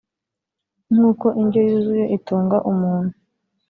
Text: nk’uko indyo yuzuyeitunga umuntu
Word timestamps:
nk’uko 0.93 1.27
indyo 1.41 1.59
yuzuyeitunga 1.67 2.57
umuntu 2.71 3.13